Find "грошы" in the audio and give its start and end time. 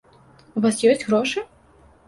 1.11-1.47